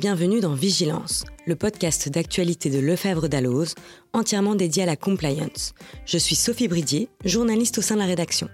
bienvenue 0.00 0.40
dans 0.40 0.54
Vigilance, 0.54 1.26
le 1.46 1.56
podcast 1.56 2.08
d'actualité 2.08 2.70
de 2.70 2.78
Lefebvre 2.78 3.28
Dalloz, 3.28 3.74
entièrement 4.14 4.54
dédié 4.54 4.84
à 4.84 4.86
la 4.86 4.96
compliance. 4.96 5.74
Je 6.06 6.16
suis 6.16 6.36
Sophie 6.36 6.68
Bridier, 6.68 7.10
journaliste 7.26 7.76
au 7.76 7.82
sein 7.82 7.96
de 7.96 8.00
la 8.00 8.06
rédaction. 8.06 8.48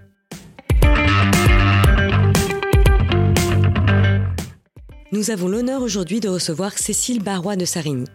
Nous 5.12 5.30
avons 5.30 5.46
l'honneur 5.46 5.82
aujourd'hui 5.82 6.18
de 6.18 6.28
recevoir 6.28 6.72
Cécile 6.72 7.22
Barrois 7.22 7.54
de 7.54 7.64
Sarigny. 7.64 8.08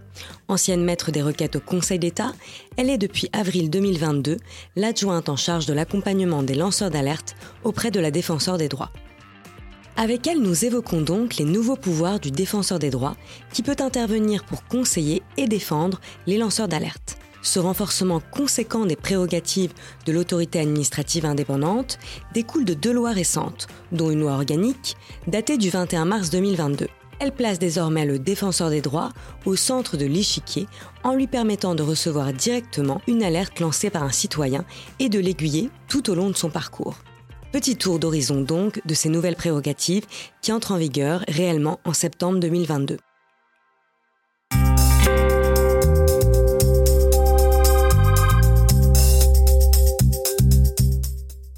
Ancienne 0.50 0.84
maître 0.84 1.12
des 1.12 1.22
requêtes 1.22 1.56
au 1.56 1.62
Conseil 1.62 2.00
d'État, 2.00 2.34
elle 2.76 2.90
est 2.90 2.98
depuis 2.98 3.30
avril 3.32 3.70
2022 3.70 4.36
l'adjointe 4.76 5.30
en 5.30 5.38
charge 5.38 5.66
de 5.68 5.74
l'accompagnement 5.74 6.44
des 6.44 6.56
lanceurs 6.56 6.92
d'alerte 6.92 7.38
auprès 7.64 7.92
de 7.92 8.02
la 8.02 8.12
défenseur 8.12 8.58
des 8.58 8.68
droits. 8.68 8.92
Avec 9.98 10.26
elle, 10.26 10.42
nous 10.42 10.66
évoquons 10.66 11.02
donc 11.02 11.36
les 11.36 11.46
nouveaux 11.46 11.76
pouvoirs 11.76 12.20
du 12.20 12.32
défenseur 12.32 12.80
des 12.80 12.90
droits 12.90 13.18
qui 13.54 13.62
peut 13.62 13.76
intervenir 13.80 14.46
pour 14.46 14.66
conseiller 14.66 15.22
et 15.38 15.48
défendre 15.48 16.00
les 16.28 16.38
lanceurs 16.38 16.68
d'alerte. 16.68 17.18
Ce 17.44 17.60
renforcement 17.60 18.22
conséquent 18.32 18.86
des 18.86 18.96
prérogatives 18.96 19.74
de 20.06 20.12
l'autorité 20.12 20.60
administrative 20.60 21.26
indépendante 21.26 21.98
découle 22.34 22.66
de 22.66 22.74
deux 22.74 22.94
lois 22.94 23.12
récentes, 23.12 23.68
dont 23.92 24.12
une 24.12 24.22
loi 24.22 24.34
organique 24.34 24.96
datée 25.28 25.58
du 25.58 25.70
21 25.70 26.06
mars 26.06 26.30
2022. 26.30 26.88
Elle 27.20 27.32
place 27.32 27.60
désormais 27.60 28.06
le 28.06 28.18
défenseur 28.18 28.70
des 28.70 28.82
droits 28.82 29.12
au 29.46 29.56
centre 29.56 29.98
de 29.98 30.06
l'échiquier 30.06 30.68
en 31.04 31.14
lui 31.14 31.28
permettant 31.28 31.76
de 31.76 31.84
recevoir 31.84 32.34
directement 32.34 33.02
une 33.08 33.24
alerte 33.24 33.60
lancée 33.60 33.92
par 33.92 34.04
un 34.04 34.12
citoyen 34.12 34.66
et 35.00 35.10
de 35.10 35.20
l'aiguiller 35.20 35.70
tout 35.88 36.10
au 36.10 36.16
long 36.16 36.30
de 36.30 36.38
son 36.38 36.50
parcours. 36.50 36.96
Petit 37.52 37.76
tour 37.76 38.00
d'horizon 38.00 38.40
donc 38.40 38.80
de 38.86 38.94
ces 38.94 39.10
nouvelles 39.10 39.36
prérogatives 39.36 40.06
qui 40.42 40.54
entrent 40.54 40.72
en 40.72 40.78
vigueur 40.78 41.26
réellement 41.28 41.82
en 41.84 41.92
septembre 41.92 42.40
2022. 42.40 42.98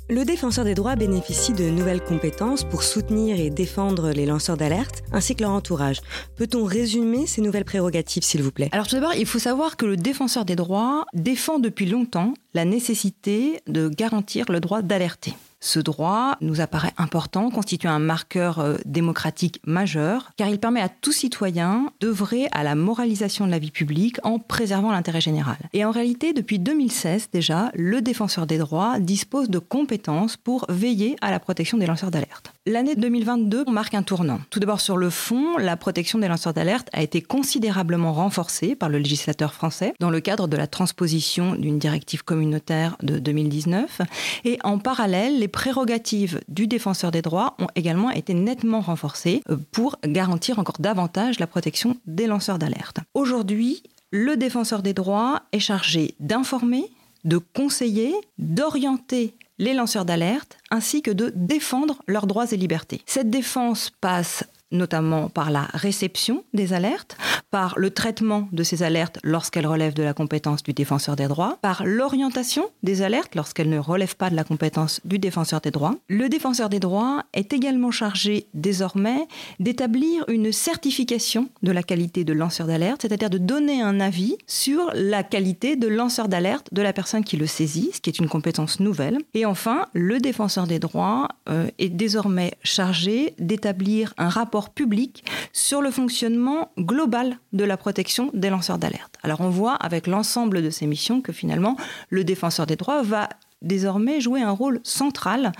Le 0.10 0.26
défenseur 0.26 0.66
des 0.66 0.74
droits 0.74 0.96
bénéficie 0.96 1.54
de 1.54 1.70
nouvelles 1.70 2.04
compétences 2.04 2.64
pour 2.64 2.82
soutenir 2.82 3.40
et 3.40 3.52
défendre 3.52 4.10
les 4.10 4.26
lanceurs 4.26 4.58
d'alerte 4.58 5.04
ainsi 5.12 5.36
que 5.36 5.42
leur 5.42 5.52
entourage. 5.52 6.02
Peut-on 6.36 6.64
résumer 6.64 7.28
ces 7.28 7.42
nouvelles 7.42 7.66
prérogatives, 7.66 8.24
s'il 8.24 8.42
vous 8.42 8.52
plaît? 8.52 8.70
Alors 8.72 8.88
tout 8.88 8.96
d'abord, 8.96 9.14
il 9.14 9.28
faut 9.28 9.38
savoir 9.38 9.78
que 9.78 9.86
le 9.86 9.98
défenseur 9.98 10.44
des 10.44 10.56
droits 10.56 11.06
défend 11.14 11.60
depuis 11.60 11.86
longtemps 11.86 12.34
la 12.56 12.66
nécessité 12.66 13.60
de 13.68 13.90
garantir 13.90 14.52
le 14.52 14.60
droit 14.60 14.82
d'alerter. 14.82 15.36
Ce 15.66 15.80
droit 15.80 16.36
nous 16.42 16.60
apparaît 16.60 16.92
important, 16.98 17.50
constitue 17.50 17.88
un 17.88 17.98
marqueur 17.98 18.60
euh, 18.60 18.76
démocratique 18.84 19.62
majeur, 19.66 20.34
car 20.36 20.50
il 20.50 20.60
permet 20.60 20.82
à 20.82 20.90
tout 20.90 21.14
citoyen 21.14 21.90
d'œuvrer 22.02 22.50
à 22.52 22.64
la 22.64 22.76
moralisation 22.76 23.46
de 23.46 23.52
la 23.52 23.60
vie 23.60 23.72
publique 23.72 24.18
en 24.24 24.40
préservant 24.40 24.92
l'intérêt 24.92 25.22
général. 25.22 25.56
Et 25.72 25.86
en 25.86 25.92
réalité, 25.92 26.34
depuis 26.34 26.60
2016 26.60 27.30
déjà, 27.32 27.72
le 27.76 28.02
défenseur 28.02 28.46
des 28.46 28.58
droits 28.58 29.00
dispose 29.00 29.50
de 29.50 29.60
compétences 29.60 30.36
pour 30.36 30.66
veiller 30.68 31.16
à 31.22 31.32
la 31.32 31.40
protection 31.40 31.78
des 31.78 31.86
lanceurs 31.86 32.12
d'alerte. 32.12 32.53
L'année 32.66 32.96
2022 32.96 33.66
marque 33.66 33.94
un 33.94 34.04
tournant. 34.04 34.40
Tout 34.50 34.62
d'abord 34.62 34.80
sur 34.80 34.96
le 34.96 35.10
fond, 35.10 35.58
la 35.58 35.76
protection 35.76 36.18
des 36.20 36.30
lanceurs 36.30 36.54
d'alerte 36.54 36.88
a 36.94 37.02
été 37.02 37.22
considérablement 37.22 38.14
renforcée 38.14 38.74
par 38.74 38.88
le 38.88 39.00
législateur 39.00 39.54
français 39.54 39.94
dans 40.00 40.10
le 40.10 40.22
cadre 40.22 40.48
de 40.48 40.56
la 40.56 40.66
transposition 40.66 41.56
d'une 41.56 41.78
directive 41.78 42.24
communautaire 42.24 42.96
de 43.04 43.20
2019. 43.20 44.00
Et 44.46 44.60
en 44.64 44.78
parallèle, 44.78 45.40
les 45.40 45.50
prérogatives 45.50 46.40
du 46.48 46.66
défenseur 46.66 47.12
des 47.12 47.22
droits 47.22 47.58
ont 47.60 47.68
également 47.76 48.12
été 48.12 48.34
nettement 48.34 48.80
renforcées 48.80 49.44
euh, 49.50 49.58
pour 49.74 49.98
garantir 50.06 50.58
encore 50.58 50.80
davantage 50.80 51.42
la 51.42 51.48
protection 51.48 51.98
des 52.06 52.28
lanceurs 52.28 52.60
d'alerte. 52.60 53.00
Aujourd'hui, 53.14 53.84
le 54.12 54.38
défenseur 54.38 54.84
des 54.84 54.94
droits 54.94 55.42
est 55.52 55.60
chargé 55.60 56.16
d'informer, 56.22 56.92
de 57.24 57.38
conseiller, 57.38 58.14
d'orienter 58.38 59.36
les 59.60 59.74
lanceurs 59.74 60.06
d'alerte, 60.06 60.58
ainsi 60.72 61.02
que 61.02 61.12
de 61.12 61.32
défendre 61.36 62.02
leurs 62.08 62.28
droits 62.28 62.52
et 62.52 62.58
libertés. 62.58 63.02
Cette 63.06 63.30
défense 63.30 63.92
passe 64.02 64.46
notamment 64.74 65.30
par 65.30 65.52
la 65.52 65.68
réception 65.74 66.44
des 66.54 66.74
alertes, 66.74 67.18
par 67.52 67.76
le 67.78 67.92
traitement 67.92 68.50
de 68.52 68.64
ces 68.64 68.84
alertes 68.84 69.20
lorsqu'elles 69.24 69.68
relèvent 69.68 69.94
de 69.94 70.04
la 70.04 70.14
compétence 70.14 70.64
du 70.64 70.74
défenseur 70.74 71.16
des 71.16 71.28
droits, 71.28 71.58
par 71.62 71.84
l'orientation 71.86 72.66
des 72.82 73.02
alertes 73.02 73.36
lorsqu'elles 73.36 73.70
ne 73.70 73.78
relèvent 73.78 74.16
pas 74.16 74.30
de 74.30 74.36
la 74.36 74.44
compétence 74.44 75.00
du 75.06 75.20
défenseur 75.20 75.62
des 75.62 75.72
droits. 75.72 75.96
Le 76.10 76.30
défenseur 76.30 76.70
des 76.70 76.80
droits 76.80 77.24
est 77.34 77.54
également 77.54 77.92
chargé 77.92 78.48
désormais 78.54 79.28
d'établir 79.60 80.26
une 80.28 80.52
certification 80.52 81.50
de 81.62 81.72
la 81.72 81.84
qualité 81.84 82.24
de 82.24 82.34
lanceur 82.34 82.68
d'alerte, 82.68 83.04
c'est-à-dire 83.04 83.30
de 83.30 83.38
donner 83.38 83.82
un 83.82 84.00
avis 84.00 84.38
sur 84.48 84.90
la 84.94 85.24
qualité 85.24 85.76
de 85.76 85.88
lanceur 85.88 86.28
d'alerte 86.28 86.68
de 86.72 86.82
la 86.82 86.94
personne 86.94 87.24
qui 87.24 87.38
le 87.38 87.48
saisit, 87.48 87.92
ce 87.94 88.02
qui 88.02 88.10
est 88.10 88.20
une 88.20 88.30
compétence 88.30 88.80
nouvelle. 88.80 89.20
Et 89.34 89.46
enfin, 89.46 89.86
le 89.94 90.20
défenseur 90.20 90.68
des 90.68 90.80
droits 90.80 91.30
euh, 91.50 91.68
est 91.78 91.90
désormais 91.90 92.54
chargé 92.64 93.36
d'établir 93.40 94.14
un 94.18 94.30
rapport 94.30 94.63
public 94.70 95.24
sur 95.52 95.82
le 95.82 95.92
fonctionnement 95.92 96.72
global 96.78 97.38
de 97.54 97.64
la 97.64 97.78
protection 97.78 98.30
des 98.34 98.50
lanceurs 98.50 98.78
d'alerte. 98.78 99.16
Alors 99.24 99.42
on 99.42 99.50
voit 99.50 99.76
avec 99.76 100.08
l'ensemble 100.08 100.62
de 100.62 100.70
ces 100.70 100.88
missions 100.88 101.22
que 101.22 101.32
finalement 101.32 101.78
le 102.10 102.24
défenseur 102.24 102.66
des 102.66 102.76
droits 102.76 103.02
va 103.02 103.30
désormais 103.64 104.22
jouer 104.22 104.42
un 104.42 104.52
rôle 104.52 104.80
central 104.84 105.54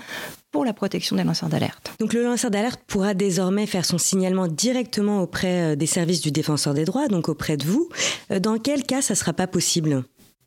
pour 0.52 0.64
la 0.64 0.72
protection 0.72 1.16
des 1.16 1.24
lanceurs 1.24 1.48
d'alerte. 1.48 1.94
Donc 1.98 2.12
le 2.12 2.22
lanceur 2.22 2.50
d'alerte 2.50 2.80
pourra 2.86 3.14
désormais 3.14 3.66
faire 3.66 3.84
son 3.84 3.98
signalement 3.98 4.46
directement 4.46 5.20
auprès 5.20 5.72
euh, 5.72 5.76
des 5.76 5.86
services 5.86 6.20
du 6.20 6.30
défenseur 6.30 6.74
des 6.74 6.84
droits, 6.84 7.08
donc 7.08 7.28
auprès 7.28 7.56
de 7.56 7.64
vous. 7.64 7.88
Euh, 8.30 8.38
dans 8.38 8.58
quel 8.58 8.84
cas 8.84 9.02
ça 9.02 9.14
ne 9.14 9.18
sera 9.18 9.32
pas 9.32 9.46
possible? 9.46 10.04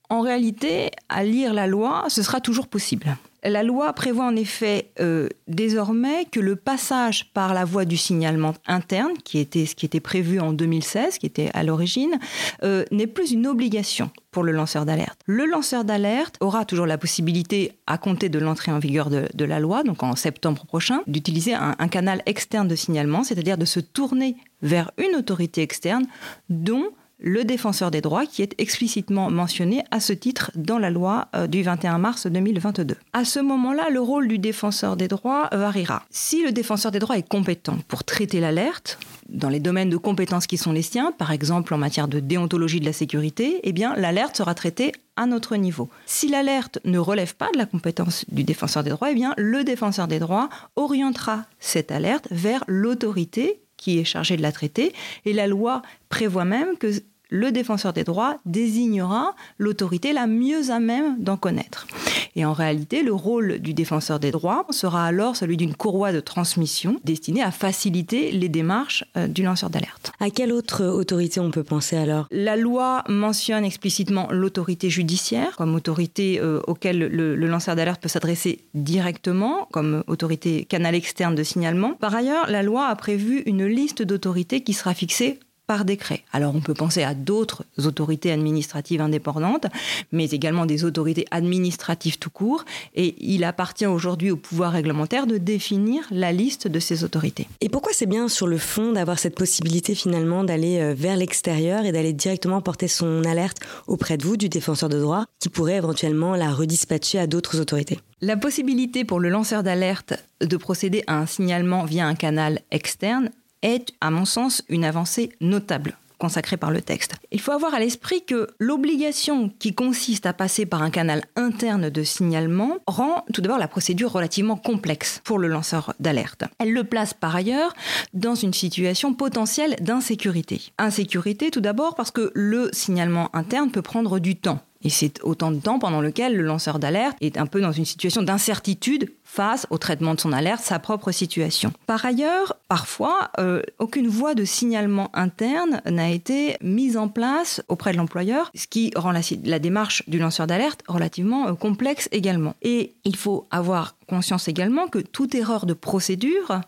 En 0.10 0.22
réalité, 0.22 0.92
à 1.10 1.24
lire 1.24 1.54
la 1.54 1.68
loi, 1.68 2.06
ce 2.08 2.24
sera 2.24 2.40
toujours 2.40 2.68
possible. 2.68 3.18
La 3.44 3.62
loi 3.62 3.94
prévoit 3.94 4.26
en 4.26 4.36
effet 4.36 4.90
euh, 5.00 5.30
désormais 5.48 6.26
que 6.26 6.40
le 6.40 6.56
passage 6.56 7.32
par 7.34 7.54
la 7.54 7.66
voie 7.66 7.86
du 7.86 7.96
signalement 7.96 8.54
interne, 8.66 9.14
qui 9.24 9.38
était 9.38 9.66
ce 9.66 9.76
qui 9.76 9.86
était 9.86 10.00
prévu 10.00 10.40
en 10.40 10.54
2016, 10.54 11.18
qui 11.18 11.26
était 11.28 11.52
à 11.54 11.64
l'origine, 11.64 12.20
euh, 12.64 12.84
n'est 12.92 13.08
plus 13.08 13.32
une 13.32 13.48
obligation 13.48 14.10
pour 14.32 14.44
le 14.44 14.52
lanceur 14.52 14.86
d'alerte. 14.86 15.20
Le 15.26 15.46
lanceur 15.46 15.86
d'alerte 15.86 16.36
aura 16.40 16.66
toujours 16.66 16.88
la 16.88 16.98
possibilité, 16.98 17.78
à 17.86 17.98
compter 17.98 18.28
de 18.30 18.40
l'entrée 18.40 18.72
en 18.72 18.80
vigueur 18.80 19.10
de, 19.10 19.46
la 19.46 19.60
loi, 19.60 19.84
donc 19.84 20.04
en 20.04 20.16
septembre 20.16 20.66
prochain, 20.66 21.02
d'utiliser 21.08 21.54
un, 21.54 21.76
un 21.78 21.88
canal 21.88 22.24
externe 22.26 22.68
de 22.68 22.76
signalement, 22.76 23.24
c'est-à-dire 23.24 23.58
de 23.58 23.66
se 23.66 23.80
tourner 23.80 24.36
vers 24.62 24.92
une 24.98 25.16
autorité 25.16 25.62
externe 25.62 26.06
dont 26.50 26.90
le 27.20 27.44
défenseur 27.44 27.92
des 27.92 28.02
droits 28.02 28.26
qui 28.26 28.42
est 28.42 28.54
explicitement 28.58 29.30
mentionné 29.30 29.84
à 29.92 30.00
ce 30.00 30.14
titre 30.14 30.52
dans 30.56 30.78
la 30.78 30.90
loi 30.90 31.28
euh, 31.36 31.48
du 31.48 31.64
21 31.64 31.98
mars 31.98 32.28
2022. 32.28 32.96
À 33.14 33.26
ce 33.26 33.40
moment-là, 33.40 33.90
le 33.90 34.00
rôle 34.00 34.28
du 34.28 34.38
défenseur 34.38 34.98
des 34.98 35.08
droits 35.08 35.50
variera. 35.52 36.04
Si 36.10 36.44
le 36.44 36.52
défenseur 36.52 36.92
des 36.92 37.00
droits 37.00 37.18
est 37.18 37.28
compétent 37.28 37.78
pour 37.88 38.04
traiter 38.04 38.40
l'alerte, 38.40 39.00
dans 39.30 39.50
les 39.50 39.60
domaines 39.60 39.90
de 39.90 39.98
compétences 39.98 40.48
qui 40.48 40.58
sont 40.58 40.72
les 40.72 40.82
siens, 40.82 41.12
par 41.12 41.32
exemple 41.32 41.74
en 41.74 41.78
matière 41.78 42.08
de 42.08 42.20
déontologie 42.20 42.80
de 42.80 42.86
la 42.86 42.94
sécurité, 42.94 43.60
eh 43.64 43.74
bien 43.74 43.96
l'alerte 43.96 44.38
sera 44.38 44.54
traitée 44.54 44.94
à 45.16 45.26
notre 45.26 45.56
niveau. 45.56 45.90
Si 46.06 46.30
l'alerte 46.30 46.80
ne 46.86 47.00
relève 47.00 47.36
pas 47.36 47.52
de 47.52 47.58
la 47.58 47.66
compétence 47.66 48.26
du 48.30 48.44
défenseur 48.44 48.84
des 48.84 48.92
droits, 48.92 49.12
eh 49.12 49.16
bien 49.16 49.34
le 49.38 49.64
défenseur 49.64 50.08
des 50.08 50.20
droits 50.20 50.50
orientera 50.76 51.46
cette 51.60 51.92
alerte 51.92 52.28
vers 52.32 52.64
l'autorité 52.68 53.60
qui 53.78 54.00
est 54.00 54.04
chargé 54.04 54.36
de 54.38 54.42
la 54.42 54.52
traiter. 54.52 54.94
Et 55.26 55.34
la 55.34 55.48
loi 55.48 55.82
prévoit 56.10 56.46
même 56.46 56.78
que 56.78 56.92
le 57.30 57.52
défenseur 57.52 57.94
des 57.94 58.04
droits 58.04 58.38
désignera 58.46 59.36
l'autorité 59.58 60.14
la 60.14 60.28
mieux 60.28 60.72
à 60.72 60.80
même 60.80 61.16
d'en 61.20 61.38
connaître. 61.38 61.88
Et 62.36 62.46
en 62.46 62.54
réalité, 62.54 63.02
le 63.02 63.14
rôle 63.14 63.58
du 63.60 63.74
défenseur 63.74 64.20
des 64.20 64.30
droits 64.30 64.66
sera 64.70 65.06
alors 65.06 65.36
celui 65.36 65.58
d'une 65.58 65.74
courroie 65.74 66.12
de 66.14 66.20
transmission 66.20 67.00
destinée 67.04 67.42
à 67.42 67.50
faciliter 67.50 68.32
les 68.32 68.48
démarches 68.48 69.04
euh, 69.18 69.28
du 69.28 69.42
lanceur 69.42 69.72
d'alerte. 69.72 70.12
À 70.20 70.30
quelle 70.30 70.52
autre 70.52 70.86
autorité 70.86 71.40
on 71.40 71.50
peut 71.50 71.64
penser 71.64 71.98
alors? 71.98 72.28
La 72.30 72.56
loi 72.56 73.04
mentionne 73.10 73.66
explicitement 73.66 74.28
l'autorité 74.32 74.90
judiciaire 74.90 75.56
comme 75.56 75.74
autorité 75.74 76.40
euh, 76.40 76.62
auquel 76.68 77.00
le, 77.00 77.36
le 77.36 77.48
lanceur 77.48 77.76
d'alerte 77.76 78.02
peut 78.02 78.08
s'adresser 78.08 78.60
directement, 78.76 79.68
comme 79.72 80.04
autorité 80.06 80.66
canal 80.66 80.94
externe 80.94 81.34
de 81.34 81.44
signalement. 81.44 81.94
Par 81.94 82.14
ailleurs, 82.14 82.48
la 82.50 82.62
loi 82.62 82.86
a 82.86 82.96
prévu 82.96 83.42
une 83.48 83.66
liste 83.66 84.04
d'autorités 84.04 84.62
qui 84.62 84.74
sera 84.74 84.94
fixée 84.94 85.40
par 85.68 85.86
décret. 85.86 86.24
Alors 86.32 86.56
on 86.56 86.62
peut 86.62 86.74
penser 86.74 87.04
à 87.04 87.14
d'autres 87.14 87.66
autorités 87.78 88.32
administratives 88.32 89.02
indépendantes, 89.02 89.68
mais 90.12 90.26
également 90.30 90.66
des 90.66 90.86
autorités 90.86 91.26
administratives 91.30 92.18
tout 92.18 92.30
court, 92.30 92.64
et 92.96 93.16
il 93.20 93.44
appartient 93.44 93.86
aujourd'hui 93.86 94.32
au 94.32 94.38
pouvoir 94.38 94.72
réglementaire 94.72 95.28
de 95.28 95.38
définir 95.38 96.04
la 96.10 96.32
liste 96.32 96.68
de 96.68 96.80
ces 96.80 97.04
autorités. 97.04 97.48
Et 97.62 97.70
pourquoi 97.70 97.92
c'est 97.94 98.06
bien 98.06 98.30
sur 98.30 98.48
le 98.48 98.58
fond 98.58 98.94
d'avoir 98.94 99.20
cette 99.20 99.36
possibilité 99.36 99.94
finalement 99.94 100.44
d'aller 100.44 100.80
euh, 100.80 100.94
vers 100.98 101.18
l'extérieur 101.18 101.86
et 101.86 101.92
d'aller 101.92 102.14
directement 102.14 102.62
porter 102.62 102.88
son 102.88 103.24
alerte 103.26 103.58
auprès 103.88 104.18
de 104.18 104.24
vous, 104.24 104.38
du 104.38 104.50
défenseur 104.50 104.90
de 104.90 105.00
droit, 105.00 105.26
qui 105.40 105.50
pourrait 105.50 105.76
éventuellement 105.76 106.36
la 106.36 106.52
redispatcher 106.52 107.20
à 107.20 107.28
d'autres 107.28 107.60
autorités? 107.60 108.00
La 108.22 108.38
possibilité 108.38 109.04
pour 109.04 109.20
le 109.20 109.30
lanceur 109.30 109.64
d'alerte 109.64 110.14
de 110.42 110.58
procéder 110.58 111.04
à 111.08 111.18
un 111.18 111.26
signalement 111.26 111.84
via 111.84 112.08
un 112.08 112.16
canal 112.16 112.62
externe 112.72 113.30
est, 113.62 113.94
à 114.02 114.12
mon 114.12 114.26
sens, 114.26 114.64
une 114.70 114.86
avancée 114.86 115.32
notable 115.42 115.98
consacrée 116.18 116.58
par 116.58 116.72
le 116.72 116.82
texte. 116.82 117.16
Il 117.32 117.40
faut 117.40 117.52
avoir 117.52 117.74
à 117.74 117.80
l'esprit 117.80 118.24
que 118.26 118.48
l'obligation 118.60 119.52
qui 119.60 119.74
consiste 119.74 120.26
à 120.26 120.34
passer 120.34 120.66
par 120.66 120.82
un 120.82 120.90
canal 120.90 121.24
interne 121.36 121.90
de 121.90 122.04
signalement 122.04 122.78
rend 122.88 123.24
tout 123.34 123.42
d'abord 123.42 123.58
la 123.58 123.68
procédure 123.68 124.12
relativement 124.12 124.58
complexe 124.58 125.22
pour 125.24 125.40
le 125.40 125.48
lanceur 125.48 125.94
d'alerte. 126.00 126.44
Elle 126.60 126.74
le 126.74 126.84
place 126.84 127.14
par 127.14 127.36
ailleurs 127.36 127.74
dans 128.14 128.36
une 128.36 128.54
situation 128.54 129.14
potentielle 129.14 129.76
d'insécurité. 129.82 130.62
Insécurité 130.78 131.52
tout 131.52 131.62
d'abord 131.62 131.96
parce 131.96 132.12
que 132.12 132.32
le 132.34 132.70
signalement 132.74 133.30
interne 133.36 133.72
peut 133.72 133.82
prendre 133.82 134.20
du 134.20 134.36
temps. 134.36 134.60
Et 134.88 134.90
c'est 134.90 135.22
autant 135.22 135.52
de 135.52 135.60
temps 135.60 135.80
pendant 135.80 136.00
lequel 136.00 136.38
le 136.38 136.44
lanceur 136.44 136.80
d'alerte 136.80 137.18
est 137.20 137.38
un 137.38 137.46
peu 137.46 137.60
dans 137.60 137.74
une 137.74 137.84
situation 137.84 138.24
d'incertitude 138.24 139.12
face 139.26 139.68
au 139.70 139.78
traitement 139.78 140.16
de 140.16 140.22
son 140.22 140.32
alerte, 140.32 140.64
sa 140.64 140.80
propre 140.80 141.12
situation. 141.12 141.74
Par 141.88 142.06
ailleurs, 142.06 142.56
parfois, 142.70 143.32
euh, 143.38 143.62
aucune 143.80 144.08
voie 144.08 144.34
de 144.34 144.46
signalement 144.46 145.10
interne 145.14 145.82
n'a 145.86 146.10
été 146.10 146.56
mise 146.62 146.96
en 146.96 147.10
place 147.10 147.62
auprès 147.68 147.92
de 147.92 147.98
l'employeur, 147.98 148.50
ce 148.56 148.66
qui 148.66 148.94
rend 148.96 149.12
la, 149.12 149.60
démarche 149.60 150.08
du 150.08 150.20
lanceur 150.20 150.48
d'alerte 150.48 150.84
relativement 150.88 151.50
euh, 151.50 151.54
complexe 151.54 152.08
également. 152.14 152.56
Et 152.62 152.94
il 153.04 153.18
faut 153.18 153.46
avoir 153.52 153.98
conscience 154.08 154.48
également 154.48 154.88
que 154.88 155.00
toute 155.00 155.36
erreur 155.36 155.66
de 155.66 155.74
procédure 155.74 156.62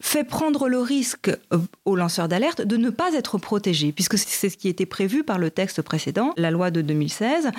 fait 0.00 0.24
prendre 0.24 0.68
le 0.68 0.78
risque 0.78 1.30
euh, 1.52 1.58
au 1.84 1.96
lanceur 1.96 2.28
d'alerte 2.28 2.62
de 2.62 2.76
ne 2.76 2.90
pas 2.90 3.14
être 3.14 3.38
protégé, 3.38 3.92
puisque 3.92 4.18
c'est 4.18 4.50
ce 4.50 4.56
qui 4.56 4.68
était 4.68 4.86
prévu 4.86 5.24
par 5.24 5.38
le 5.38 5.50
texte 5.50 5.82
précédent, 5.82 6.32
la 6.36 6.50
loi 6.50 6.70
de 6.70 6.80
2016. 6.80 7.50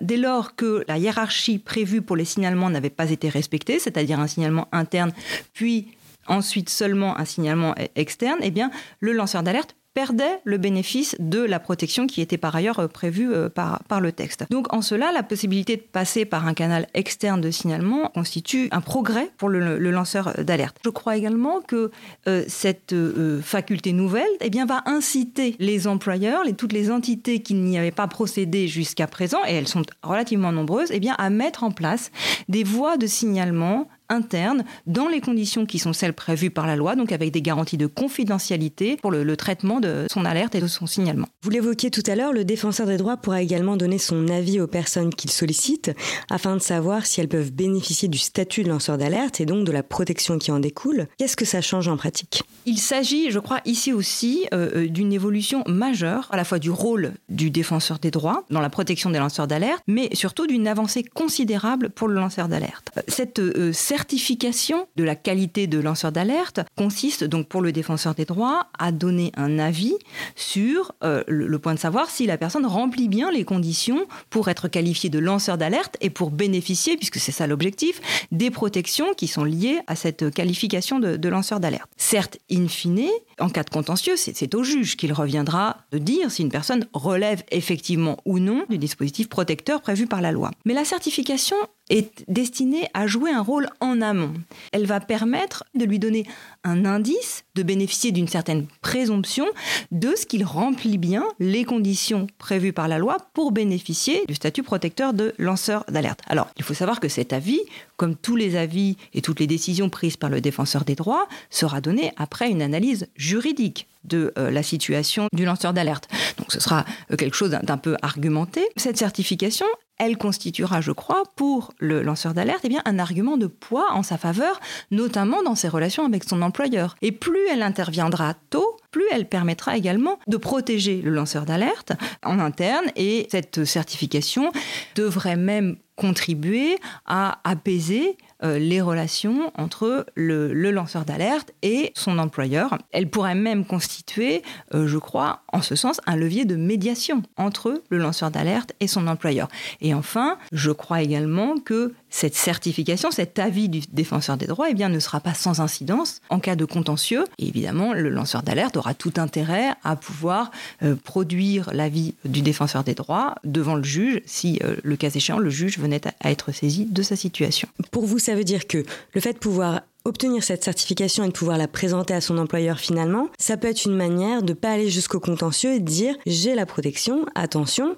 dès 0.00 0.16
lors 0.16 0.54
que 0.56 0.84
la 0.88 0.98
hiérarchie 0.98 1.58
prévue 1.58 2.02
pour 2.02 2.16
les 2.16 2.24
signalements 2.24 2.70
n'avait 2.70 2.90
pas 2.90 3.10
été 3.10 3.28
respectée, 3.28 3.78
c'est-à-dire 3.78 4.20
un 4.20 4.26
signalement 4.26 4.68
interne, 4.72 5.12
puis 5.52 5.88
ensuite 6.26 6.68
seulement 6.68 7.18
un 7.18 7.24
signalement 7.24 7.72
e-, 7.72 7.86
externe, 7.96 8.38
eh 8.42 8.50
bien, 8.50 8.70
le 9.00 9.12
lanceur 9.12 9.42
d'alerte 9.42 9.74
perdait 9.94 10.40
le 10.44 10.58
bénéfice 10.58 11.16
de 11.18 11.40
la 11.40 11.60
protection 11.60 12.06
qui 12.06 12.20
était 12.20 12.38
par 12.38 12.56
ailleurs 12.56 12.78
euh, 12.78 12.88
prévue 12.88 13.32
euh, 13.32 13.48
par, 13.48 13.82
par 13.84 14.00
le 14.00 14.12
texte. 14.12 14.46
Donc 14.50 14.72
en 14.72 14.82
cela, 14.82 15.12
la 15.12 15.22
possibilité 15.22 15.76
de 15.76 15.82
passer 15.82 16.24
par 16.24 16.46
un 16.46 16.54
canal 16.54 16.86
externe 16.94 17.40
de 17.40 17.50
signalement 17.50 18.10
constitue 18.14 18.68
un 18.70 18.80
progrès 18.80 19.30
pour 19.36 19.48
le, 19.48 19.78
lanceur 19.78 20.32
d'alerte. 20.44 20.78
Je 20.84 20.90
crois 20.90 21.16
également 21.16 21.60
que 21.60 21.90
euh, 22.26 22.44
cette 22.48 22.94
faculté 23.42 23.92
nouvelle 23.92 24.28
eh 24.40 24.48
bien, 24.48 24.64
va 24.64 24.82
inciter 24.86 25.54
les 25.58 25.86
employeurs, 25.86 26.44
les, 26.44 26.54
toutes 26.54 26.72
les 26.72 26.90
entités 26.90 27.40
qui 27.40 27.54
n'y 27.54 27.78
avaient 27.78 27.90
pas 27.90 28.06
procédé 28.06 28.68
jusqu'à 28.68 29.06
présent, 29.06 29.40
et 29.46 29.52
elles 29.52 29.68
sont 29.68 29.82
relativement 30.02 30.52
nombreuses, 30.52 30.88
eh 30.90 31.00
bien, 31.00 31.14
à 31.18 31.28
mettre 31.30 31.64
en 31.64 31.70
place 31.70 32.10
des 32.48 32.64
voies 32.64 32.96
de 32.96 33.06
signalement 33.06 33.88
interne 34.12 34.64
dans 34.86 35.08
les 35.08 35.20
conditions 35.20 35.66
qui 35.66 35.78
sont 35.78 35.92
celles 35.92 36.12
prévues 36.12 36.50
par 36.50 36.66
la 36.66 36.76
loi, 36.76 36.94
donc 36.94 37.12
avec 37.12 37.32
des 37.32 37.42
garanties 37.42 37.76
de 37.76 37.86
confidentialité 37.86 38.96
pour 39.00 39.10
le, 39.10 39.36
traitement 39.36 39.80
de 39.80 40.06
son 40.10 40.24
alerte 40.24 40.54
et 40.54 40.60
de 40.60 40.66
son 40.66 40.86
signalement. 40.86 41.26
Vous 41.42 41.50
l'évoquiez 41.50 41.90
tout 41.90 42.02
à 42.06 42.14
l'heure, 42.14 42.32
le 42.32 42.44
défenseur 42.44 42.86
des 42.86 42.98
droits 42.98 43.16
pourra 43.16 43.42
également 43.42 43.76
donner 43.76 43.98
son 43.98 44.28
avis 44.28 44.60
aux 44.60 44.66
personnes 44.66 45.14
qu'il 45.14 45.30
sollicite 45.30 45.90
afin 46.30 46.54
de 46.56 46.62
savoir 46.62 47.06
si 47.06 47.20
elles 47.20 47.28
peuvent 47.28 47.52
bénéficier 47.52 48.08
du 48.08 48.18
statut 48.18 48.62
de 48.62 48.68
lanceur 48.68 48.98
d'alerte 48.98 49.40
et 49.40 49.46
donc 49.46 49.64
de 49.66 49.72
la 49.72 49.82
protection 49.82 50.38
qui 50.38 50.50
en 50.50 50.60
découle. 50.60 51.06
Qu'est-ce 51.18 51.36
que 51.36 51.44
ça 51.44 51.60
change 51.60 51.88
en 51.88 51.96
pratique? 51.96 52.42
Il 52.66 52.78
s'agit, 52.78 53.30
je 53.30 53.38
crois, 53.38 53.60
ici 53.64 53.92
aussi 53.92 54.46
euh, 54.52 54.70
euh, 54.76 54.88
d'une 54.88 55.12
évolution 55.12 55.64
majeure, 55.66 56.28
à 56.30 56.36
la 56.36 56.44
fois 56.44 56.58
du 56.58 56.70
rôle 56.70 57.14
du 57.28 57.50
défenseur 57.50 57.98
des 57.98 58.10
droits 58.10 58.44
dans 58.50 58.60
la 58.60 58.70
protection 58.70 59.10
des 59.10 59.18
lanceurs 59.18 59.46
d'alerte, 59.46 59.82
mais 59.86 60.08
surtout 60.14 60.46
d'une 60.46 60.68
avancée 60.68 61.02
considérable 61.02 61.90
pour 61.90 62.08
le 62.08 62.14
lanceur 62.14 62.48
d'alerte. 62.48 62.90
Cette 63.08 63.38
euh, 63.38 63.72
certification 64.02 64.88
de 64.96 65.04
la 65.04 65.14
qualité 65.14 65.68
de 65.68 65.78
lanceur 65.78 66.10
d'alerte 66.10 66.58
consiste 66.76 67.22
donc 67.22 67.46
pour 67.46 67.60
le 67.60 67.70
défenseur 67.70 68.16
des 68.16 68.24
droits 68.24 68.66
à 68.76 68.90
donner 68.90 69.30
un 69.36 69.60
avis 69.60 69.94
sur 70.36 70.92
euh, 71.02 71.22
le, 71.28 71.58
point 71.58 71.74
de 71.74 71.78
savoir 71.78 72.10
si 72.10 72.26
la 72.26 72.38
personne 72.38 72.66
remplit 72.66 73.08
bien 73.08 73.30
les 73.30 73.44
conditions 73.44 74.06
pour 74.30 74.48
être 74.48 74.68
qualifiée 74.68 75.10
de 75.10 75.18
lanceur 75.18 75.58
d'alerte 75.58 75.96
et 76.00 76.10
pour 76.10 76.30
bénéficier, 76.30 76.96
puisque 76.96 77.18
c'est 77.18 77.32
ça 77.32 77.46
l'objectif, 77.46 78.00
des 78.32 78.50
protections 78.50 79.14
qui 79.14 79.28
sont 79.28 79.44
liées 79.44 79.80
à 79.86 79.96
cette 79.96 80.32
qualification 80.32 80.98
de, 80.98 81.16
de 81.16 81.28
lanceur 81.28 81.60
d'alerte. 81.60 81.90
Certes, 81.96 82.38
in 82.50 82.68
fine, 82.68 83.08
en 83.38 83.48
cas 83.48 83.64
de 83.64 83.70
contentieux, 83.70 84.16
c'est 84.16 84.54
au 84.54 84.62
juge 84.62 84.96
qu'il 84.96 85.12
reviendra 85.12 85.78
de 85.90 85.98
dire 85.98 86.30
si 86.30 86.42
une 86.42 86.50
personne 86.50 86.86
relève 86.92 87.42
effectivement 87.50 88.18
ou 88.24 88.38
non 88.38 88.64
du 88.68 88.78
dispositif 88.78 89.28
protecteur 89.28 89.80
prévu 89.80 90.06
par 90.06 90.20
la 90.20 90.32
loi. 90.32 90.50
Mais 90.64 90.74
la 90.74 90.84
certification 90.84 91.56
est 91.90 92.24
destinée 92.28 92.88
à 92.94 93.06
jouer 93.06 93.30
un 93.30 93.42
rôle 93.42 93.68
en 93.80 94.00
amont. 94.00 94.32
Elle 94.72 94.86
va 94.86 95.00
permettre 95.00 95.64
de 95.74 95.84
lui 95.84 95.98
donner 95.98 96.24
un 96.64 96.84
indice, 96.84 97.44
de 97.54 97.62
bénéficier 97.62 98.12
d'une 98.12 98.28
certaine 98.28 98.66
présomption 98.80 99.46
de 99.90 100.14
qu'il 100.26 100.44
remplit 100.44 100.98
bien 100.98 101.24
les 101.38 101.64
conditions 101.64 102.26
prévues 102.38 102.72
par 102.72 102.88
la 102.88 102.98
loi 102.98 103.16
pour 103.34 103.52
bénéficier 103.52 104.24
du 104.26 104.34
statut 104.34 104.62
protecteur 104.62 105.14
de 105.14 105.34
lanceur 105.38 105.84
d'alerte. 105.88 106.20
Alors, 106.26 106.48
il 106.56 106.64
faut 106.64 106.74
savoir 106.74 107.00
que 107.00 107.08
cet 107.08 107.32
avis, 107.32 107.60
comme 107.96 108.16
tous 108.16 108.36
les 108.36 108.56
avis 108.56 108.96
et 109.14 109.22
toutes 109.22 109.40
les 109.40 109.46
décisions 109.46 109.88
prises 109.88 110.16
par 110.16 110.30
le 110.30 110.40
défenseur 110.40 110.84
des 110.84 110.94
droits, 110.94 111.28
sera 111.50 111.80
donné 111.80 112.12
après 112.16 112.50
une 112.50 112.62
analyse 112.62 113.08
juridique 113.16 113.86
de 114.04 114.32
euh, 114.38 114.50
la 114.50 114.62
situation 114.62 115.28
du 115.32 115.44
lanceur 115.44 115.72
d'alerte. 115.72 116.08
Donc 116.38 116.52
ce 116.52 116.60
sera 116.60 116.84
euh, 117.10 117.16
quelque 117.16 117.36
chose 117.36 117.50
d'un 117.50 117.76
peu 117.76 117.96
argumenté. 118.02 118.68
Cette 118.76 118.98
certification, 118.98 119.66
elle 119.98 120.16
constituera, 120.16 120.80
je 120.80 120.92
crois, 120.92 121.22
pour 121.36 121.72
le 121.78 122.02
lanceur 122.02 122.34
d'alerte, 122.34 122.64
eh 122.64 122.76
un 122.84 122.98
argument 122.98 123.36
de 123.36 123.46
poids 123.46 123.92
en 123.92 124.02
sa 124.02 124.18
faveur, 124.18 124.60
notamment 124.90 125.42
dans 125.42 125.54
ses 125.54 125.68
relations 125.68 126.04
avec 126.04 126.24
son 126.24 126.42
employeur. 126.42 126.96
Et 127.02 127.12
plus 127.12 127.46
elle 127.50 127.62
interviendra 127.62 128.34
tôt, 128.50 128.76
plus 128.90 129.04
elle 129.12 129.28
permettra 129.28 129.76
également 129.76 130.18
de 130.26 130.36
protéger 130.36 131.00
le 131.02 131.10
lanceur 131.10 131.44
d'alerte 131.44 131.92
en 132.24 132.38
interne 132.38 132.86
et 132.96 133.28
cette 133.30 133.64
certification 133.64 134.50
devrait 134.96 135.36
même 135.36 135.76
contribuer 135.96 136.78
à 137.06 137.40
apaiser 137.44 138.16
euh, 138.44 138.58
les 138.58 138.80
relations 138.80 139.52
entre 139.56 140.06
le, 140.14 140.52
lanceur 140.52 141.04
d'alerte 141.04 141.52
et 141.62 141.92
son 141.94 142.18
employeur. 142.18 142.78
Elle 142.90 143.08
pourrait 143.08 143.34
même 143.34 143.64
constituer, 143.64 144.42
euh, 144.74 144.86
je 144.86 144.98
crois, 144.98 145.42
en 145.52 145.62
ce 145.62 145.76
sens, 145.76 146.00
un 146.06 146.16
levier 146.16 146.44
de 146.44 146.56
médiation 146.56 147.22
entre 147.36 147.82
le 147.88 147.98
lanceur 147.98 148.30
d'alerte 148.30 148.72
et 148.80 148.86
son 148.86 149.06
employeur. 149.06 149.48
Et 149.80 149.94
enfin, 149.94 150.38
je 150.50 150.70
crois 150.70 151.02
également 151.02 151.56
que 151.58 151.92
cette 152.10 152.34
certification, 152.34 153.10
cet 153.10 153.38
avis 153.38 153.68
du 153.68 153.80
défenseur 153.92 154.36
des 154.36 154.46
droits, 154.46 154.68
eh 154.70 154.74
bien, 154.74 154.88
ne 154.88 154.98
sera 154.98 155.20
pas 155.20 155.34
sans 155.34 155.60
incidence 155.60 156.20
en 156.28 156.40
cas 156.40 156.56
de 156.56 156.64
contentieux. 156.64 157.24
Et 157.38 157.48
évidemment, 157.48 157.92
le 157.92 158.08
lanceur 158.08 158.42
d'alerte 158.42 158.76
aura 158.76 158.94
tout 158.94 159.14
intérêt 159.16 159.70
à 159.84 159.96
pouvoir 159.96 160.50
euh, 160.82 160.96
produire 160.96 161.72
l'avis 161.72 162.14
du 162.24 162.42
défenseur 162.42 162.82
des 162.82 162.94
droits 162.94 163.36
devant 163.44 163.76
le 163.76 163.84
juge 163.84 164.20
si, 164.26 164.60
le 164.82 164.96
cas 164.96 165.10
échéant, 165.10 165.38
le 165.38 165.50
juge 165.50 165.78
venait 165.78 166.00
à 166.20 166.30
être 166.30 166.52
saisi 166.52 166.86
de 166.86 167.02
sa 167.02 167.16
situation. 167.16 167.68
Pour 167.90 168.06
vous, 168.06 168.18
veut 168.34 168.44
dire 168.44 168.66
que 168.66 168.84
le 169.14 169.20
fait 169.20 169.34
de 169.34 169.38
pouvoir 169.38 169.82
obtenir 170.04 170.42
cette 170.42 170.64
certification 170.64 171.24
et 171.24 171.28
de 171.28 171.32
pouvoir 171.32 171.58
la 171.58 171.68
présenter 171.68 172.14
à 172.14 172.20
son 172.20 172.38
employeur 172.38 172.78
finalement, 172.78 173.28
ça 173.38 173.56
peut 173.56 173.68
être 173.68 173.84
une 173.84 173.96
manière 173.96 174.42
de 174.42 174.52
ne 174.52 174.58
pas 174.58 174.72
aller 174.72 174.90
jusqu'au 174.90 175.20
contentieux 175.20 175.72
et 175.72 175.80
de 175.80 175.84
dire 175.84 176.14
j'ai 176.26 176.54
la 176.54 176.66
protection, 176.66 177.26
attention, 177.34 177.94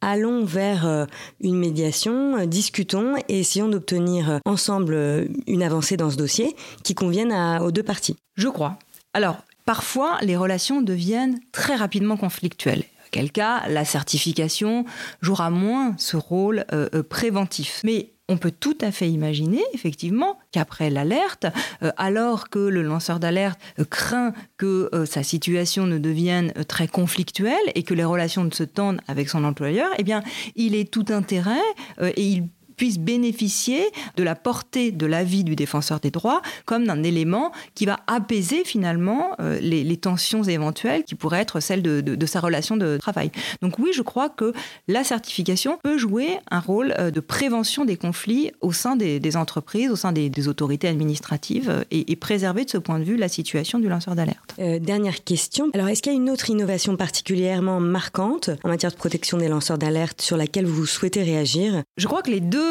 allons 0.00 0.44
vers 0.44 0.86
euh, 0.86 1.06
une 1.40 1.58
médiation, 1.58 2.38
euh, 2.38 2.46
discutons 2.46 3.16
et 3.28 3.40
essayons 3.40 3.68
d'obtenir 3.68 4.30
euh, 4.30 4.38
ensemble 4.44 5.28
une 5.46 5.62
avancée 5.62 5.96
dans 5.96 6.10
ce 6.10 6.16
dossier 6.16 6.54
qui 6.84 6.94
convienne 6.94 7.32
aux 7.60 7.72
deux 7.72 7.82
parties. 7.82 8.16
Je 8.36 8.48
crois. 8.48 8.78
Alors, 9.14 9.38
parfois, 9.64 10.18
les 10.22 10.36
relations 10.36 10.80
deviennent 10.80 11.40
très 11.52 11.76
rapidement 11.76 12.16
conflictuelles 12.16 12.84
quel 13.10 13.32
cas 13.32 13.66
la 13.68 13.86
certification 13.86 14.84
jouera 15.22 15.48
moins 15.48 15.94
ce 15.96 16.18
rôle 16.18 16.66
préventif. 17.08 17.80
Mais 17.82 18.12
on 18.28 18.36
peut 18.36 18.52
tout 18.52 18.76
à 18.80 18.92
fait 18.92 19.10
imaginer, 19.10 19.62
effectivement, 19.72 20.38
qu'après 20.52 20.90
l'alerte, 20.90 21.46
euh, 21.82 21.90
alors 21.96 22.50
que 22.50 22.58
le 22.58 22.82
lanceur 22.82 23.20
d'alerte 23.20 23.58
euh, 23.78 23.84
craint 23.84 24.32
que 24.58 24.90
euh, 24.94 25.06
sa 25.06 25.22
situation 25.22 25.86
ne 25.86 25.98
devienne 25.98 26.52
très 26.68 26.88
conflictuelle 26.88 27.56
et 27.74 27.82
que 27.82 27.94
les 27.94 28.04
relations 28.04 28.48
se 28.50 28.64
tendent 28.64 29.00
avec 29.08 29.28
son 29.28 29.44
employeur, 29.44 29.88
eh 29.98 30.02
bien, 30.02 30.22
il 30.56 30.74
est 30.74 30.90
tout 30.90 31.06
intérêt 31.08 31.56
et 32.00 32.22
il 32.22 32.48
puisse 32.78 32.98
bénéficier 32.98 33.82
de 34.16 34.22
la 34.22 34.34
portée 34.34 34.90
de 34.92 35.04
l'avis 35.04 35.44
du 35.44 35.56
défenseur 35.56 36.00
des 36.00 36.10
droits 36.10 36.40
comme 36.64 36.86
d'un 36.86 37.02
élément 37.02 37.52
qui 37.74 37.84
va 37.84 38.00
apaiser 38.06 38.64
finalement 38.64 39.32
euh, 39.40 39.58
les, 39.60 39.96
tensions 39.98 40.44
éventuelles 40.44 41.02
qui 41.02 41.16
pourraient 41.16 41.40
être 41.40 41.58
celles 41.58 41.82
de, 41.82 42.26
sa 42.26 42.38
relation 42.38 42.76
de 42.76 42.98
travail. 42.98 43.32
Donc 43.62 43.80
oui, 43.80 43.90
je 43.92 44.02
crois 44.02 44.28
que 44.28 44.52
la 44.86 45.02
certification 45.02 45.78
peut 45.82 45.98
jouer 45.98 46.38
un 46.52 46.60
rôle 46.60 46.94
euh, 46.98 47.10
de 47.10 47.18
prévention 47.18 47.84
des 47.84 47.96
conflits 47.96 48.52
au 48.60 48.72
sein 48.72 48.94
des, 48.94 49.36
entreprises, 49.36 49.90
au 49.90 49.96
sein 49.96 50.12
des, 50.12 50.48
autorités 50.48 50.86
administratives 50.86 51.68
euh, 51.68 51.82
et, 51.90 52.14
préserver 52.14 52.64
de 52.64 52.70
ce 52.70 52.78
point 52.78 53.00
de 53.00 53.04
vue 53.04 53.16
la 53.16 53.28
situation 53.28 53.80
du 53.80 53.88
lanceur 53.88 54.14
d'alerte. 54.14 54.54
dernière 54.58 55.24
question. 55.24 55.70
Alors 55.74 55.88
est-ce 55.88 56.00
qu'il 56.02 56.12
y 56.12 56.14
a 56.14 56.18
une 56.18 56.30
autre 56.30 56.48
innovation 56.48 56.96
particulièrement 56.96 57.80
marquante 57.80 58.50
en 58.62 58.68
matière 58.68 58.92
de 58.92 58.96
protection 58.96 59.38
des 59.38 59.48
lanceurs 59.48 59.78
d'alerte 59.78 60.22
sur 60.22 60.36
laquelle 60.36 60.66
vous 60.66 60.86
souhaitez 60.86 61.22
réagir? 61.22 61.82
Je 61.96 62.06
crois 62.06 62.22
que 62.22 62.30
les 62.30 62.40
deux 62.40 62.67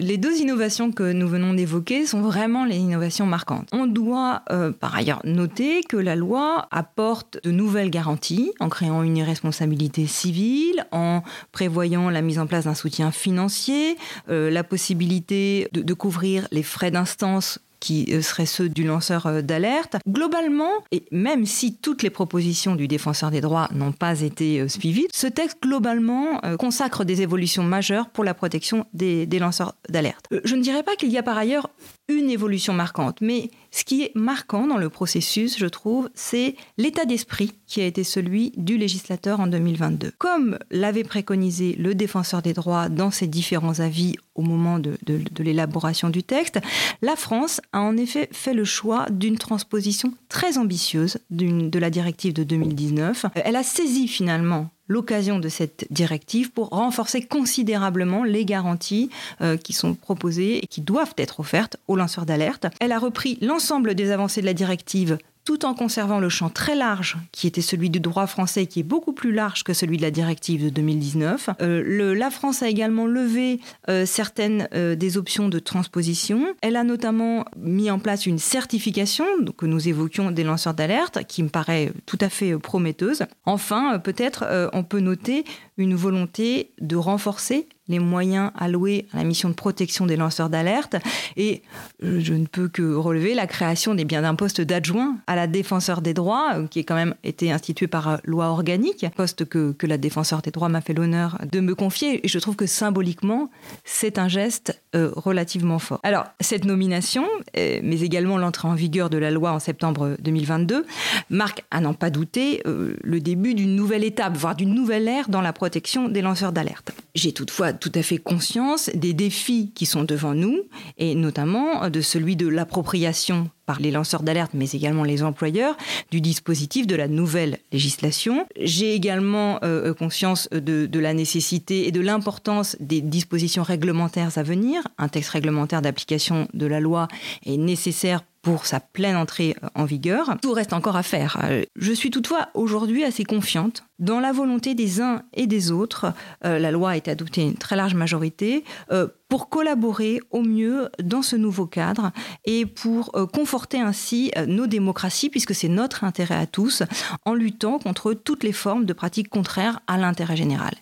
les 0.00 0.16
deux 0.16 0.36
innovations 0.38 0.92
que 0.92 1.12
nous 1.12 1.28
venons 1.28 1.54
d'évoquer 1.54 2.06
sont 2.06 2.20
vraiment 2.20 2.64
les 2.64 2.76
innovations 2.76 3.26
marquantes. 3.26 3.68
On 3.72 3.86
doit 3.86 4.42
euh, 4.50 4.72
par 4.72 4.94
ailleurs 4.94 5.20
noter 5.24 5.82
que 5.82 5.96
la 5.96 6.16
loi 6.16 6.68
apporte 6.70 7.38
de 7.44 7.50
nouvelles 7.50 7.90
garanties 7.90 8.52
en 8.60 8.68
créant 8.68 9.02
une 9.02 9.16
irresponsabilité 9.16 10.06
civile, 10.06 10.86
en 10.92 11.22
prévoyant 11.52 12.10
la 12.10 12.22
mise 12.22 12.38
en 12.38 12.46
place 12.46 12.64
d'un 12.64 12.74
soutien 12.74 13.10
financier, 13.10 13.96
euh, 14.28 14.50
la 14.50 14.64
possibilité 14.64 15.68
de 15.72 15.94
couvrir 15.94 16.48
les 16.50 16.62
frais 16.62 16.90
d'instance 16.90 17.60
qui 17.80 18.06
euh, 18.10 18.22
seraient 18.22 18.46
ceux 18.46 18.68
du 18.68 18.84
lanceur 18.84 19.26
euh, 19.26 19.42
d'alerte. 19.42 19.96
Globalement, 20.08 20.70
et 20.92 21.04
même 21.10 21.46
si 21.46 21.76
toutes 21.76 22.02
les 22.02 22.10
propositions 22.10 22.74
du 22.74 22.88
défenseur 22.88 23.30
des 23.30 23.40
droits 23.40 23.68
n'ont 23.72 23.92
pas 23.92 24.20
été 24.20 24.60
euh, 24.60 24.68
suivies, 24.68 25.06
ce 25.12 25.26
texte 25.26 25.58
globalement 25.62 26.40
consacre 26.58 27.04
des 27.04 27.22
évolutions 27.22 27.62
majeures 27.62 28.08
pour 28.10 28.24
la 28.24 28.34
protection 28.34 28.86
des, 28.92 29.26
lanceurs 29.38 29.74
d'alerte. 29.88 30.26
Je 30.44 30.54
ne 30.56 30.62
dirais 30.62 30.82
pas 30.82 30.96
qu'il 30.96 31.10
y 31.10 31.18
a 31.18 31.22
par 31.22 31.36
ailleurs 31.36 31.70
une 32.08 32.30
évolution 32.30 32.72
marquante. 32.72 33.20
Mais 33.20 33.50
ce 33.70 33.84
qui 33.84 34.02
est 34.02 34.12
marquant 34.14 34.66
dans 34.66 34.78
le 34.78 34.88
processus, 34.88 35.58
je 35.58 35.66
trouve, 35.66 36.08
c'est 36.14 36.56
l'état 36.78 37.04
d'esprit 37.04 37.52
qui 37.66 37.80
a 37.82 37.86
été 37.86 38.02
celui 38.02 38.52
du 38.56 38.78
législateur 38.78 39.40
en 39.40 39.46
2022. 39.46 40.12
Comme 40.18 40.58
l'avait 40.70 41.04
préconisé 41.04 41.74
le 41.78 41.94
défenseur 41.94 42.42
des 42.42 42.54
droits 42.54 42.88
dans 42.88 43.10
ses 43.10 43.26
différents 43.26 43.80
avis 43.80 44.16
au 44.34 44.42
moment 44.42 44.78
de, 44.78 44.96
l'élaboration 45.38 46.08
du 46.08 46.22
texte, 46.22 46.60
la 47.02 47.16
France 47.16 47.60
a 47.72 47.80
en 47.80 47.96
effet 47.96 48.28
fait 48.32 48.54
le 48.54 48.64
choix 48.64 49.06
d'une 49.10 49.38
transposition 49.38 50.12
très 50.28 50.58
ambitieuse 50.58 51.18
de 51.30 51.78
la 51.78 51.90
directive 51.90 52.32
de 52.32 52.44
2019. 52.44 53.26
Elle 53.34 53.56
a 53.56 53.62
saisi 53.62 54.08
finalement 54.08 54.70
l'occasion 54.88 55.38
de 55.38 55.48
cette 55.48 55.86
directive 55.90 56.50
pour 56.50 56.70
renforcer 56.70 57.20
considérablement 57.22 58.24
les 58.24 58.44
garanties 58.44 59.10
euh, 59.42 59.56
qui 59.56 59.74
sont 59.74 59.94
proposées 59.94 60.64
et 60.64 60.66
qui 60.66 60.80
doivent 60.80 61.14
être 61.18 61.40
offertes 61.40 61.76
aux 61.88 61.96
lanceurs 61.96 62.24
d'alerte. 62.24 62.66
Elle 62.80 62.92
a 62.92 62.98
repris 62.98 63.38
l'ensemble 63.42 63.94
des 63.94 64.10
avancées 64.10 64.40
de 64.40 64.46
la 64.46 64.54
directive 64.54 65.18
tout 65.48 65.64
en 65.64 65.72
conservant 65.72 66.20
le 66.20 66.28
champ 66.28 66.50
très 66.50 66.74
large 66.74 67.16
qui 67.32 67.46
était 67.46 67.62
celui 67.62 67.88
du 67.88 68.00
droit 68.00 68.26
français, 68.26 68.66
qui 68.66 68.80
est 68.80 68.82
beaucoup 68.82 69.14
plus 69.14 69.32
large 69.32 69.64
que 69.64 69.72
celui 69.72 69.96
de 69.96 70.02
la 70.02 70.10
directive 70.10 70.62
de 70.62 70.68
2019. 70.68 71.48
Euh, 71.62 72.14
la 72.14 72.30
France 72.30 72.62
a 72.62 72.68
également 72.68 73.06
levé 73.06 73.58
euh, 73.88 74.04
certaines 74.04 74.68
euh, 74.74 74.94
des 74.94 75.16
options 75.16 75.48
de 75.48 75.58
transposition. 75.58 76.54
Elle 76.60 76.76
a 76.76 76.84
notamment 76.84 77.46
mis 77.56 77.90
en 77.90 77.98
place 77.98 78.26
une 78.26 78.38
certification 78.38 79.24
que 79.56 79.64
nous 79.64 79.88
évoquions 79.88 80.32
des 80.32 80.44
lanceurs 80.44 80.74
d'alerte, 80.74 81.24
qui 81.26 81.42
me 81.42 81.48
paraît 81.48 81.94
tout 82.04 82.18
à 82.20 82.28
fait 82.28 82.58
prometteuse. 82.58 83.22
Enfin, 83.46 83.98
peut-être 84.00 84.68
on 84.74 84.84
peut 84.84 85.00
noter 85.00 85.44
une 85.78 85.94
volonté 85.94 86.72
de 86.78 86.96
renforcer 86.96 87.68
les 87.88 87.98
moyens 87.98 88.50
alloués 88.56 89.06
à 89.12 89.18
la 89.18 89.24
mission 89.24 89.48
de 89.48 89.54
protection 89.54 90.06
des 90.06 90.16
lanceurs 90.16 90.50
d'alerte. 90.50 90.96
Et 91.36 91.62
euh, 92.02 92.20
je 92.20 92.34
ne 92.34 92.46
peux 92.46 92.68
que 92.68 92.94
relever 92.94 93.34
la 93.34 93.46
création 93.46 93.94
des 93.94 94.04
biens 94.04 94.22
d'un 94.22 94.34
poste 94.34 94.60
d'adjoint 94.60 95.16
à 95.26 95.36
la 95.36 95.46
défenseur 95.46 96.00
des 96.00 96.14
droits, 96.14 96.54
euh, 96.54 96.66
qui 96.66 96.80
est 96.80 96.84
quand 96.84 96.94
même 96.94 97.14
été 97.24 97.50
institué 97.50 97.86
par 97.86 98.08
euh, 98.08 98.16
loi 98.24 98.46
organique, 98.46 99.06
poste 99.16 99.44
que, 99.46 99.72
que 99.72 99.86
la 99.86 99.98
défenseur 99.98 100.42
des 100.42 100.50
droits 100.50 100.68
m'a 100.68 100.80
fait 100.80 100.94
l'honneur 100.94 101.38
de 101.50 101.60
me 101.60 101.74
confier. 101.74 102.24
Et 102.24 102.28
je 102.28 102.38
trouve 102.38 102.56
que 102.56 102.66
symboliquement, 102.66 103.50
c'est 103.84 104.18
un 104.18 104.28
geste 104.28 104.80
relativement 104.94 105.78
fort. 105.78 106.00
Alors, 106.02 106.26
cette 106.40 106.64
nomination, 106.64 107.24
mais 107.54 108.00
également 108.00 108.38
l'entrée 108.38 108.68
en 108.68 108.74
vigueur 108.74 109.10
de 109.10 109.18
la 109.18 109.30
loi 109.30 109.52
en 109.52 109.58
septembre 109.58 110.16
2022, 110.20 110.86
marque, 111.30 111.64
à 111.70 111.80
n'en 111.80 111.94
pas 111.94 112.10
douter, 112.10 112.62
le 112.64 113.20
début 113.20 113.54
d'une 113.54 113.76
nouvelle 113.76 114.04
étape, 114.04 114.36
voire 114.36 114.54
d'une 114.54 114.74
nouvelle 114.74 115.08
ère 115.08 115.28
dans 115.28 115.42
la 115.42 115.52
protection 115.52 116.08
des 116.08 116.22
lanceurs 116.22 116.52
d'alerte. 116.52 116.92
J'ai 117.14 117.32
toutefois 117.32 117.72
tout 117.72 117.92
à 117.94 118.02
fait 118.02 118.18
conscience 118.18 118.90
des 118.94 119.12
défis 119.12 119.72
qui 119.74 119.86
sont 119.86 120.04
devant 120.04 120.34
nous, 120.34 120.58
et 120.96 121.14
notamment 121.14 121.88
de 121.90 122.00
celui 122.00 122.36
de 122.36 122.48
l'appropriation 122.48 123.50
par 123.68 123.80
les 123.80 123.90
lanceurs 123.90 124.22
d'alerte, 124.22 124.52
mais 124.54 124.70
également 124.70 125.04
les 125.04 125.22
employeurs, 125.22 125.76
du 126.10 126.22
dispositif 126.22 126.86
de 126.86 126.96
la 126.96 127.06
nouvelle 127.06 127.58
législation. 127.70 128.46
J'ai 128.58 128.94
également 128.94 129.58
euh, 129.62 129.92
conscience 129.92 130.48
de, 130.52 130.86
de, 130.86 130.98
la 130.98 131.12
nécessité 131.12 131.86
et 131.86 131.92
de 131.92 132.00
l'importance 132.00 132.78
des 132.80 133.02
dispositions 133.02 133.62
réglementaires 133.62 134.38
à 134.38 134.42
venir. 134.42 134.80
Un 134.96 135.08
texte 135.08 135.28
réglementaire 135.28 135.82
d'application 135.82 136.48
de 136.54 136.64
la 136.64 136.80
loi 136.80 137.08
est 137.44 137.58
nécessaire 137.58 138.22
pour 138.42 138.66
sa 138.66 138.80
pleine 138.80 139.16
entrée 139.16 139.56
en 139.74 139.84
vigueur. 139.84 140.36
Tout 140.40 140.52
reste 140.52 140.72
encore 140.72 140.96
à 140.96 141.02
faire. 141.02 141.38
Je 141.76 141.92
suis 141.92 142.10
toutefois 142.10 142.48
aujourd'hui 142.54 143.04
assez 143.04 143.24
confiante 143.24 143.84
dans 143.98 144.20
la 144.20 144.32
volonté 144.32 144.74
des 144.74 145.00
uns 145.00 145.22
et 145.34 145.46
des 145.46 145.70
autres. 145.70 146.12
Euh, 146.44 146.58
la 146.58 146.70
loi 146.70 146.90
a 146.90 146.96
été 146.96 147.10
adoptée 147.10 147.42
une 147.42 147.56
très 147.56 147.76
large 147.76 147.94
majorité 147.94 148.64
euh, 148.92 149.08
pour 149.28 149.48
collaborer 149.48 150.20
au 150.30 150.42
mieux 150.42 150.88
dans 151.02 151.22
ce 151.22 151.36
nouveau 151.36 151.66
cadre 151.66 152.12
et 152.44 152.64
pour 152.64 153.10
euh, 153.14 153.26
conforter 153.26 153.80
ainsi 153.80 154.30
nos 154.46 154.66
démocraties, 154.66 155.30
puisque 155.30 155.54
c'est 155.54 155.68
notre 155.68 156.04
intérêt 156.04 156.36
à 156.36 156.46
tous, 156.46 156.82
en 157.24 157.34
luttant 157.34 157.78
contre 157.78 158.14
toutes 158.14 158.44
les 158.44 158.52
formes 158.52 158.84
de 158.84 158.92
pratiques 158.92 159.28
contraires 159.28 159.80
à 159.86 159.98
l'intérêt 159.98 160.36
général. 160.36 160.74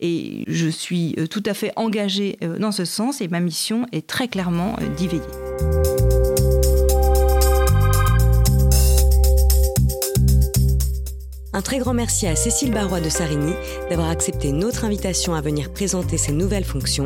Et 0.00 0.44
je 0.48 0.68
suis 0.68 1.14
tout 1.30 1.42
à 1.46 1.54
fait 1.54 1.72
engagée 1.76 2.38
dans 2.58 2.72
ce 2.72 2.84
sens 2.84 3.20
et 3.20 3.28
ma 3.28 3.40
mission 3.40 3.86
est 3.92 4.06
très 4.06 4.28
clairement 4.28 4.76
d'y 4.96 5.08
veiller. 5.08 6.13
Un 11.54 11.62
très 11.62 11.78
grand 11.78 11.94
merci 11.94 12.26
à 12.26 12.34
Cécile 12.34 12.72
Barrois 12.72 13.00
de 13.00 13.08
Sarigny 13.08 13.52
d'avoir 13.88 14.10
accepté 14.10 14.50
notre 14.50 14.84
invitation 14.84 15.34
à 15.34 15.40
venir 15.40 15.72
présenter 15.72 16.18
ses 16.18 16.32
nouvelles 16.32 16.64
fonctions. 16.64 17.04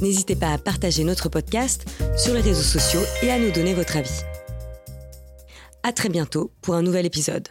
N'hésitez 0.00 0.36
pas 0.36 0.52
à 0.52 0.58
partager 0.58 1.02
notre 1.02 1.28
podcast 1.28 1.84
sur 2.16 2.32
les 2.32 2.40
réseaux 2.40 2.62
sociaux 2.62 3.02
et 3.22 3.32
à 3.32 3.38
nous 3.40 3.50
donner 3.50 3.74
votre 3.74 3.96
avis. 3.96 4.20
À 5.82 5.92
très 5.92 6.08
bientôt 6.08 6.52
pour 6.62 6.76
un 6.76 6.82
nouvel 6.82 7.06
épisode. 7.06 7.48